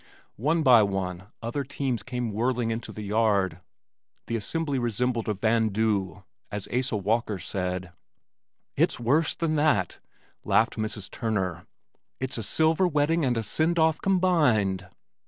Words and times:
One 0.41 0.63
by 0.63 0.81
one 0.81 1.27
other 1.43 1.63
teams 1.63 2.01
came 2.01 2.31
whirling 2.33 2.71
into 2.71 2.91
the 2.91 3.03
yard. 3.03 3.61
The 4.25 4.35
assembly 4.35 4.79
resembled 4.79 5.29
a 5.29 5.35
"vandoo" 5.35 6.23
as 6.49 6.67
Asa 6.73 6.97
Walker 6.97 7.37
said. 7.37 7.91
"It's 8.75 8.99
worse 8.99 9.35
than 9.35 9.57
that," 9.57 9.99
laughed 10.43 10.75
Mrs. 10.75 11.11
Turner. 11.11 11.67
"It's 12.19 12.39
a 12.39 12.41
silver 12.41 12.87
wedding 12.87 13.23
and 13.23 13.37
a 13.37 13.43
'send 13.43 13.77
off' 13.77 14.01
combined." 14.01 14.87